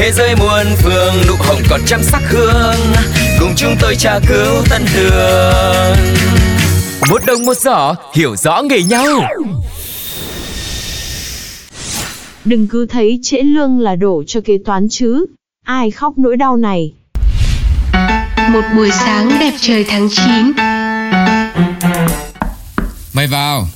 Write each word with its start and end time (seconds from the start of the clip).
Thế 0.00 0.12
giới 0.12 0.36
muôn 0.36 0.66
phương 0.76 1.14
nụ 1.28 1.34
hồng 1.38 1.60
còn 1.70 1.80
trăm 1.86 2.02
sắc 2.02 2.22
hương. 2.28 2.94
Cùng 3.40 3.52
chúng 3.56 3.74
tôi 3.80 3.94
tra 3.96 4.18
cứu 4.28 4.64
tân 4.70 4.82
đường 4.94 5.96
Một 7.10 7.22
đồng 7.26 7.44
một 7.44 7.56
giỏ 7.56 7.94
hiểu 8.14 8.36
rõ 8.36 8.62
nghề 8.62 8.82
nhau. 8.82 9.06
Đừng 12.44 12.68
cứ 12.68 12.86
thấy 12.86 13.18
trễ 13.22 13.36
lương 13.36 13.80
là 13.80 13.96
đổ 13.96 14.22
cho 14.26 14.40
kế 14.44 14.58
toán 14.64 14.88
chứ. 14.90 15.26
Ai 15.64 15.90
khóc 15.90 16.18
nỗi 16.18 16.36
đau 16.36 16.56
này. 16.56 16.92
Một 18.52 18.64
buổi 18.76 18.90
sáng 18.90 19.30
đẹp 19.40 19.52
trời 19.60 19.84
tháng 19.88 20.08
9 20.10 20.26
Mời 23.14 23.26
vào 23.26 23.66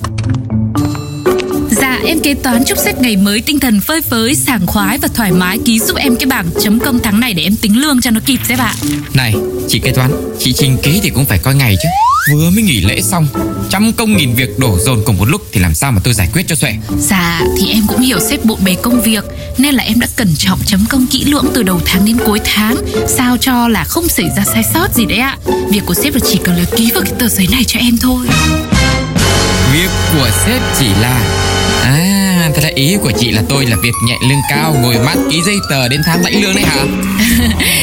Dạ 1.81 1.99
em 2.05 2.19
kế 2.19 2.33
toán 2.33 2.63
chúc 2.65 2.77
sếp 2.77 3.01
ngày 3.01 3.17
mới 3.17 3.41
tinh 3.41 3.59
thần 3.59 3.81
phơi 3.81 4.01
phới, 4.01 4.35
sảng 4.35 4.67
khoái 4.67 4.97
và 4.97 5.07
thoải 5.13 5.31
mái. 5.31 5.59
Ký 5.65 5.79
giúp 5.79 5.97
em 5.97 6.15
cái 6.15 6.25
bảng 6.25 6.45
chấm 6.61 6.79
công 6.79 6.99
tháng 7.03 7.19
này 7.19 7.33
để 7.33 7.43
em 7.43 7.55
tính 7.55 7.81
lương 7.81 8.01
cho 8.01 8.11
nó 8.11 8.19
kịp 8.25 8.39
sếp 8.47 8.59
ạ. 8.59 8.75
Này 9.13 9.35
chị 9.67 9.79
kế 9.79 9.91
toán 9.91 10.11
Chị 10.39 10.53
trình 10.53 10.77
ký 10.83 10.99
thì 11.03 11.09
cũng 11.09 11.25
phải 11.25 11.37
coi 11.37 11.55
ngày 11.55 11.75
chứ. 11.83 11.89
Vừa 12.33 12.49
mới 12.49 12.63
nghỉ 12.63 12.81
lễ 12.81 13.01
xong 13.01 13.27
Trăm 13.69 13.93
công 13.93 14.17
nghìn 14.17 14.33
việc 14.33 14.59
đổ 14.59 14.77
dồn 14.79 15.03
cùng 15.05 15.17
một 15.17 15.25
lúc 15.25 15.41
Thì 15.51 15.59
làm 15.59 15.73
sao 15.73 15.91
mà 15.91 16.01
tôi 16.03 16.13
giải 16.13 16.29
quyết 16.33 16.43
cho 16.47 16.55
xuể? 16.55 16.75
Dạ 16.99 17.41
thì 17.57 17.67
em 17.71 17.83
cũng 17.87 18.01
hiểu 18.01 18.19
sếp 18.19 18.45
bộn 18.45 18.63
bề 18.63 18.75
công 18.81 19.01
việc 19.01 19.25
Nên 19.57 19.75
là 19.75 19.83
em 19.83 19.99
đã 19.99 20.07
cẩn 20.15 20.35
trọng 20.37 20.59
chấm 20.65 20.85
công 20.89 21.07
kỹ 21.07 21.23
lưỡng 21.25 21.45
từ 21.53 21.63
đầu 21.63 21.81
tháng 21.85 22.05
đến 22.05 22.17
cuối 22.25 22.39
tháng 22.43 22.75
Sao 23.07 23.37
cho 23.37 23.67
là 23.67 23.83
không 23.83 24.07
xảy 24.07 24.29
ra 24.37 24.43
sai 24.53 24.63
sót 24.73 24.87
gì 24.95 25.05
đấy 25.05 25.17
ạ. 25.17 25.37
Việc 25.69 25.81
của 25.85 25.93
sếp 25.93 26.13
là 26.13 26.19
chỉ 26.31 26.39
cần 26.43 26.55
là 26.55 26.63
ký 26.77 26.91
vào 26.93 27.03
cái 27.03 27.13
tờ 27.19 27.27
giấy 27.27 27.47
này 27.51 27.63
cho 27.63 27.79
em 27.79 27.97
thôi. 27.97 28.27
Việc 29.73 29.89
của 30.13 30.29
sếp 30.45 30.61
chỉ 30.79 30.87
là 31.01 31.21
À 31.85 32.49
thế 32.55 32.61
là 32.61 32.69
ý 32.75 32.97
của 33.01 33.11
chị 33.19 33.31
là 33.31 33.41
tôi 33.49 33.65
là 33.65 33.75
việc 33.75 33.93
nhẹ 34.07 34.17
lương 34.29 34.39
cao 34.49 34.75
Ngồi 34.81 34.95
mắt 35.05 35.17
ký 35.31 35.41
giấy 35.45 35.55
tờ 35.69 35.87
đến 35.87 36.01
tháng 36.05 36.23
lãnh 36.23 36.41
lương 36.41 36.55
đấy 36.55 36.63
hả? 36.63 36.83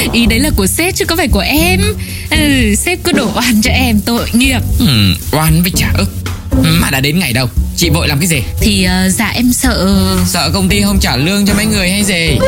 Ý 0.12 0.26
đấy 0.26 0.38
là 0.40 0.50
của 0.56 0.66
sếp 0.66 0.94
chứ 0.94 1.04
có 1.04 1.16
phải 1.16 1.28
của 1.28 1.40
em. 1.46 1.80
Ừ, 2.30 2.74
Sếp 2.74 2.98
cứ 3.04 3.12
đổ 3.12 3.30
oan 3.34 3.62
cho 3.62 3.70
em 3.70 4.00
tội 4.00 4.28
nghiệp. 4.32 4.60
Ừ, 4.78 5.14
Oan 5.32 5.62
với 5.62 5.72
trả 5.76 5.88
ức. 5.98 6.08
Mà 6.80 6.90
đã 6.90 7.00
đến 7.00 7.18
ngày 7.18 7.32
đâu 7.32 7.48
Chị 7.82 7.90
vội 7.90 8.08
làm 8.08 8.18
cái 8.18 8.26
gì? 8.26 8.42
Thì 8.60 8.86
uh, 9.06 9.12
dạ 9.12 9.28
em 9.34 9.52
sợ 9.52 10.06
Sợ 10.26 10.50
công 10.54 10.68
ty 10.68 10.82
không 10.82 10.98
trả 11.00 11.16
lương 11.16 11.46
cho 11.46 11.54
mấy 11.54 11.66
người 11.66 11.90
hay 11.90 12.04
gì? 12.04 12.38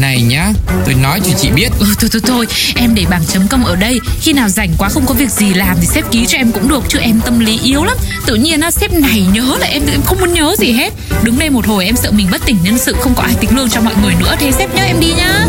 Này 0.00 0.22
nhá 0.22 0.52
Tôi 0.84 0.94
nói 0.94 1.20
cho 1.24 1.32
chị 1.38 1.48
biết. 1.50 1.72
Ừ, 1.78 1.86
Thôi 2.00 2.10
thôi 2.12 2.22
thôi 2.26 2.46
Em 2.76 2.94
để 2.94 3.04
bảng 3.10 3.24
chấm 3.24 3.48
công 3.48 3.64
ở 3.64 3.76
đây. 3.76 4.00
Khi 4.20 4.32
nào 4.32 4.48
rảnh 4.48 4.70
quá 4.78 4.88
không 4.88 5.06
có 5.06 5.14
việc 5.14 5.30
gì 5.30 5.54
làm 5.54 5.76
Thì 5.80 5.86
sếp 5.86 6.10
ký 6.10 6.26
cho 6.26 6.38
em 6.38 6.52
cũng 6.52 6.68
được 6.68 6.84
Chứ 6.88 6.98
em 6.98 7.20
tâm 7.24 7.38
lý 7.38 7.60
yếu 7.64 7.84
lắm. 7.84 7.96
Tự 8.26 8.34
nhiên 8.34 8.60
á, 8.60 8.70
sếp 8.70 8.92
này 8.92 9.24
nhớ 9.32 9.56
là 9.60 9.66
em, 9.66 9.82
em 9.92 10.02
không 10.02 10.20
muốn 10.20 10.34
nhớ 10.34 10.54
gì 10.58 10.72
hết. 10.72 10.92
Đứng 11.22 11.38
đây 11.38 11.50
một 11.50 11.66
hồi 11.66 11.84
em 11.84 11.96
sợ 11.96 12.10
mình 12.10 12.28
bất 12.30 12.46
tỉnh 12.46 12.56
nhân 12.62 12.78
sự 12.78 12.96
Không 13.00 13.14
có 13.14 13.22
ai 13.22 13.34
tính 13.40 13.56
lương 13.56 13.70
cho 13.70 13.80
mọi 13.80 13.94
người 14.02 14.14
nữa 14.20 14.36
Thế 14.38 14.52
sếp 14.52 14.74
nhớ 14.74 14.82
em 14.82 15.00
đi 15.00 15.12
nhá 15.16 15.46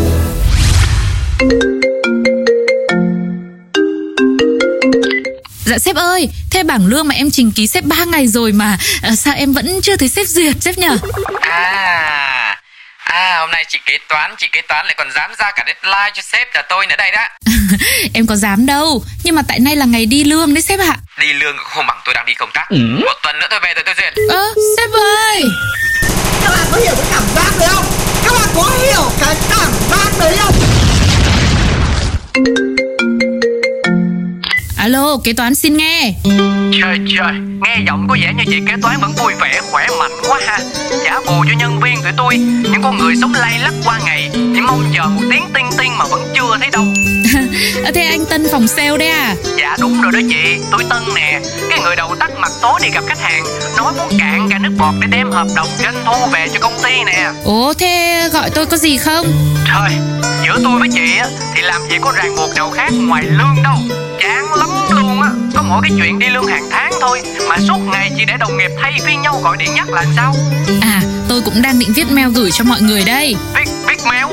Dạ 5.66 5.78
sếp 5.78 5.96
ơi, 5.96 6.30
thế 6.52 6.64
bảng 6.64 6.88
lương 6.88 7.08
mà 7.08 7.16
em 7.16 7.32
trình 7.32 7.52
ký 7.52 7.68
sếp 7.68 7.84
3 7.84 7.96
ngày 8.06 8.28
rồi 8.28 8.52
mà 8.52 8.78
à, 9.02 9.16
sao 9.16 9.34
em 9.38 9.54
vẫn 9.54 9.82
chưa 9.84 9.96
thấy 9.98 10.10
sếp 10.10 10.28
duyệt 10.28 10.56
sếp 10.62 10.78
nhở? 10.78 10.98
À 11.42 12.60
À 13.06 13.38
hôm 13.40 13.52
nay 13.52 13.66
chị 13.70 13.80
kế 13.86 13.98
toán 14.10 14.36
Chị 14.38 14.48
kế 14.52 14.62
toán 14.62 14.86
lại 14.86 14.96
còn 14.98 15.08
dám 15.16 15.32
ra 15.40 15.52
cả 15.56 15.64
deadline 15.68 16.12
cho 16.14 16.22
sếp 16.22 16.48
là 16.56 16.62
tôi 16.70 16.88
nữa 16.88 16.96
đây 16.98 17.12
đó 17.12 17.22
em 18.14 18.28
có 18.28 18.36
dám 18.36 18.66
đâu, 18.66 19.04
nhưng 19.24 19.36
mà 19.36 19.42
tại 19.48 19.60
nay 19.60 19.76
là 19.76 19.86
ngày 19.86 20.06
đi 20.06 20.24
lương 20.24 20.54
đấy 20.54 20.62
sếp 20.62 20.80
ạ. 20.80 20.96
Đi 21.20 21.34
lương 21.34 21.56
cũng 21.58 21.66
không 21.66 21.88
bằng 21.88 21.98
tôi 22.06 22.14
đang 22.16 22.26
đi 22.26 22.34
công 22.34 22.50
tác 22.54 22.66
Một 22.72 23.14
tuần 23.24 23.40
nữa 23.40 23.48
tôi 23.50 23.60
về 23.60 23.74
rồi 23.76 23.84
tôi 23.86 23.96
duyệt 23.98 24.14
Ơ, 24.30 24.54
sếp 24.78 24.90
ơi. 24.92 25.44
Alo, 35.14 35.22
kế 35.24 35.34
toán 35.34 35.56
xin 35.56 35.78
nghe. 35.78 36.14
Trời 36.82 36.98
trời, 37.18 37.34
nghe 37.62 37.78
giọng 37.88 38.08
có 38.10 38.18
vẻ 38.22 38.34
như 38.38 38.44
chị 38.48 38.60
kế 38.68 38.74
toán 38.82 39.00
vẫn 39.02 39.12
vui 39.18 39.34
vẻ, 39.42 39.62
khỏe 39.72 39.88
mạnh 40.00 40.12
quá 40.28 40.40
ha 40.48 40.60
Trả 41.06 41.20
bù 41.20 41.44
cho 41.50 41.54
nhân 41.58 41.80
viên 41.80 42.02
tụi 42.04 42.12
tôi 42.18 42.38
Những 42.38 42.82
con 42.84 42.98
người 42.98 43.16
sống 43.22 43.34
lay 43.34 43.60
lắc 43.60 43.74
qua 43.86 44.00
ngày 44.06 44.30
Chỉ 44.34 44.62
mong 44.62 44.84
chờ 44.96 45.04
một 45.04 45.22
tiếng 45.32 45.44
tinh 45.54 45.66
tinh 45.78 45.98
mà 45.98 46.06
vẫn 46.06 46.34
chưa 46.36 46.58
thấy 46.60 46.70
đâu 46.72 46.84
thế 47.94 48.02
anh 48.02 48.26
Tân 48.30 48.48
phòng 48.52 48.68
sale 48.68 48.98
đấy 48.98 49.10
à? 49.10 49.36
Dạ 49.58 49.78
đúng 49.80 50.02
rồi 50.02 50.12
đó 50.12 50.20
chị, 50.30 50.62
tôi 50.72 50.84
Tân 50.90 51.04
nè 51.16 51.42
Cái 51.70 51.80
người 51.80 51.96
đầu 51.96 52.16
tắt 52.20 52.32
mặt 52.38 52.52
tối 52.62 52.80
đi 52.84 52.90
gặp 52.90 53.04
khách 53.08 53.20
hàng 53.20 53.44
Nói 53.78 53.94
muốn 53.98 54.20
cạn 54.20 54.48
cả 54.50 54.60
nước 54.60 54.72
bọt 54.78 54.96
để 55.00 55.08
đem 55.12 55.32
hợp 55.32 55.48
đồng 55.56 55.68
doanh 55.84 55.96
thu 56.06 56.26
về 56.32 56.48
cho 56.54 56.60
công 56.60 56.78
ty 56.84 57.04
nè 57.06 57.32
Ồ, 57.46 57.74
thế 57.74 58.30
gọi 58.34 58.50
tôi 58.50 58.66
có 58.66 58.78
gì 58.78 58.98
không? 58.98 59.26
Trời, 59.68 59.92
giữa 60.46 60.60
tôi 60.64 60.80
với 60.80 60.90
chị 60.94 61.18
á 61.18 61.28
Thì 61.56 61.62
làm 61.62 61.82
gì 61.90 61.98
có 62.02 62.12
ràng 62.12 62.36
buộc 62.36 62.56
nào 62.56 62.72
khác 62.72 62.92
ngoài 62.94 63.24
lương 63.24 63.64
đâu 63.64 63.78
mỗi 65.74 65.82
cái 65.82 65.92
chuyện 65.98 66.20
đi 66.20 66.28
lương 66.30 66.46
hàng 66.46 66.68
tháng 66.72 66.92
thôi 67.02 67.22
Mà 67.50 67.58
suốt 67.68 67.78
ngày 67.92 68.12
chỉ 68.18 68.26
để 68.26 68.34
đồng 68.40 68.58
nghiệp 68.58 68.72
thay 68.82 68.94
phiên 69.06 69.22
nhau 69.22 69.42
gọi 69.44 69.58
điện 69.58 69.70
nhắc 69.76 69.90
là 69.90 70.06
sao 70.16 70.36
À, 70.82 71.02
tôi 71.30 71.42
cũng 71.42 71.62
đang 71.62 71.80
định 71.80 71.94
viết 71.94 72.12
mail 72.12 72.30
gửi 72.30 72.52
cho 72.52 72.64
mọi 72.64 72.82
người 72.82 73.04
đây. 73.06 73.36
Viết, 73.56 73.73
mail 74.06 74.26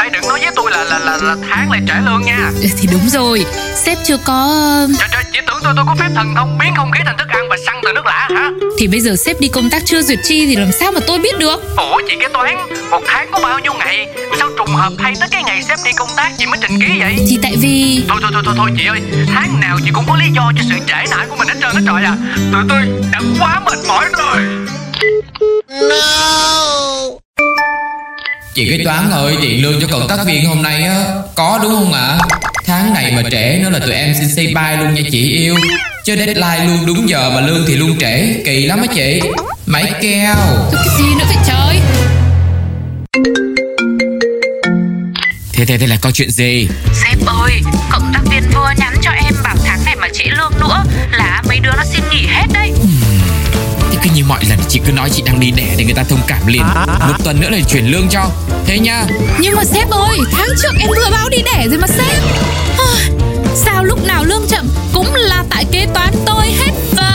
Ê 0.00 0.08
đừng 0.08 0.28
nói 0.28 0.40
với 0.42 0.52
tôi 0.56 0.70
là 0.70 0.84
là 0.84 0.98
là, 0.98 1.18
là 1.22 1.36
tháng 1.50 1.70
lại 1.70 1.80
trả 1.88 2.00
lương 2.00 2.22
nha. 2.22 2.50
Thì 2.78 2.88
đúng 2.92 3.08
rồi, 3.08 3.46
sếp 3.74 3.98
chưa 4.04 4.16
có... 4.24 4.62
Trời 4.98 5.08
trời, 5.12 5.22
chị 5.32 5.38
tưởng 5.46 5.58
tôi 5.62 5.72
tôi 5.76 5.84
có 5.88 5.94
phép 5.98 6.08
thần 6.14 6.34
thông 6.36 6.58
biến 6.58 6.72
không 6.76 6.90
khí 6.90 7.00
thành 7.06 7.16
thức 7.18 7.28
ăn 7.28 7.48
và 7.48 7.56
xăng 7.66 7.80
từ 7.84 7.92
nước 7.92 8.06
lã 8.06 8.28
hả? 8.30 8.50
Thì 8.78 8.86
bây 8.86 9.00
giờ 9.00 9.16
sếp 9.16 9.40
đi 9.40 9.48
công 9.48 9.70
tác 9.70 9.82
chưa 9.86 10.02
duyệt 10.02 10.18
chi 10.24 10.46
thì 10.46 10.56
làm 10.56 10.72
sao 10.72 10.92
mà 10.92 11.00
tôi 11.06 11.18
biết 11.18 11.38
được? 11.38 11.76
Ủa 11.76 12.00
chị 12.08 12.14
kế 12.20 12.28
toán 12.32 12.56
Một 12.90 13.02
tháng 13.06 13.28
có 13.32 13.38
bao 13.42 13.58
nhiêu 13.58 13.74
ngày? 13.74 14.06
Sao 14.38 14.48
trùng 14.58 14.74
hợp 14.74 14.92
thay 14.98 15.14
tới 15.20 15.28
cái 15.32 15.42
ngày 15.42 15.62
sếp 15.62 15.78
đi 15.84 15.90
công 15.96 16.08
tác 16.16 16.32
chị 16.38 16.46
mới 16.46 16.58
trình 16.62 16.80
ký 16.80 17.00
vậy? 17.00 17.16
Thì 17.28 17.38
tại 17.42 17.54
vì... 17.60 18.04
Thôi 18.08 18.18
thôi 18.22 18.30
thôi 18.34 18.42
thôi, 18.46 18.54
thôi 18.58 18.70
chị 18.76 18.86
ơi. 18.86 19.00
Tháng 19.34 19.60
nào 19.60 19.78
chị 19.84 19.90
cũng 19.94 20.04
có 20.08 20.16
lý 20.16 20.26
do 20.34 20.52
cho 20.56 20.62
sự 20.68 20.74
trễ 20.86 21.10
nải 21.10 21.26
của 21.30 21.36
mình 21.36 21.48
hết 21.48 21.54
trơn 21.60 21.70
hết 21.74 21.82
trọi 21.86 22.04
à. 22.04 22.16
Tụi 22.52 22.62
tôi 22.68 22.80
đã 23.12 23.20
quá 23.40 23.60
mệt 23.64 23.78
mỏi 23.88 24.04
rồi 24.18 24.66
Chị 28.56 28.68
kế 28.70 28.84
toán 28.84 29.10
ơi 29.10 29.36
tiền 29.42 29.62
lương 29.62 29.80
cho 29.80 29.86
cộng 29.90 30.08
tác 30.08 30.18
viên 30.26 30.46
hôm 30.46 30.62
nay 30.62 30.82
á. 30.82 31.04
Có 31.34 31.58
đúng 31.62 31.72
không 31.72 31.92
ạ? 31.92 32.18
Tháng 32.66 32.94
này 32.94 33.12
mà 33.12 33.22
trễ 33.30 33.58
nữa 33.62 33.70
là 33.70 33.78
tụi 33.78 33.92
em 33.92 34.14
xin 34.18 34.28
say 34.36 34.46
bye 34.46 34.76
luôn 34.76 34.94
nha 34.94 35.02
chị 35.10 35.32
yêu. 35.32 35.56
Chứ 36.04 36.16
deadline 36.16 36.64
luôn 36.66 36.86
đúng 36.86 37.08
giờ 37.08 37.30
mà 37.30 37.40
lương 37.40 37.64
thì 37.66 37.76
luôn 37.76 37.98
trễ. 37.98 38.34
Kỳ 38.44 38.66
lắm 38.66 38.80
á 38.80 38.86
chị. 38.94 39.20
Máy 39.66 39.92
keo. 40.00 40.34
Thôi 40.72 40.82
cái 40.84 40.96
gì 40.98 41.04
nữa 41.18 41.24
vậy 41.28 41.36
trời? 41.46 41.80
Thế 45.52 45.64
thế 45.64 45.78
thế 45.78 45.86
là 45.86 45.96
có 46.00 46.10
chuyện 46.10 46.30
gì? 46.30 46.68
Sếp 46.94 47.26
ơi, 47.26 47.52
cộng 47.90 48.12
tác 48.14 48.20
viên 48.30 48.42
vừa 48.54 48.70
nhắn 48.78 48.94
cho 49.02 49.10
em 49.10 49.34
bảo 49.44 49.56
tháng 49.64 49.84
này 49.84 49.96
mà 49.96 50.08
trễ 50.12 50.24
lương 50.24 50.52
nữa. 50.60 50.84
Là 51.12 51.42
mấy 51.48 51.58
đứa 51.58 51.72
nó 51.76 51.84
xin 51.84 52.02
nghỉ 52.10 52.26
hết 52.26 52.46
đấy. 52.52 52.72
Thế 53.90 53.98
cứ 54.02 54.10
như 54.14 54.24
mọi 54.24 54.44
lần 54.48 54.58
chị 54.68 54.80
cứ 54.86 54.92
nói 54.92 55.10
chị 55.10 55.22
đang 55.26 55.40
đi 55.40 55.50
đẻ 55.50 55.74
để 55.78 55.84
người 55.84 55.94
ta 55.94 56.02
thông 56.02 56.20
cảm 56.26 56.46
liền. 56.46 56.62
Một 56.86 57.24
tuần 57.24 57.40
nữa 57.40 57.50
là 57.50 57.58
chuyển 57.68 57.86
lương 57.86 58.08
cho 58.08 58.30
Thế 58.66 58.78
nha 58.78 59.06
Nhưng 59.40 59.54
mà 59.56 59.64
sếp 59.64 59.90
ơi, 59.90 60.18
tháng 60.32 60.48
trước 60.62 60.72
em 60.80 60.88
vừa 60.88 61.10
báo 61.10 61.28
đi 61.28 61.38
đẻ 61.42 61.66
rồi 61.68 61.78
mà 61.78 61.86
sếp. 61.86 62.22
À, 62.78 62.94
Sao 63.54 63.84
lúc 63.84 64.04
nào 64.04 64.24
lương 64.24 64.46
chậm 64.48 64.68
cũng 64.94 65.14
là 65.14 65.44
tại 65.50 65.64
kế 65.72 65.86
toán 65.94 66.14
tôi 66.26 66.46
hết 66.46 66.72
vậy? 66.92 67.06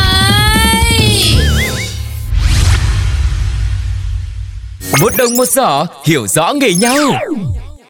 Một 5.01 5.13
đồng 5.17 5.37
một 5.37 5.45
giỏ 5.45 5.85
hiểu 6.05 6.27
rõ 6.27 6.53
nghề 6.53 6.73
nhau 6.73 6.97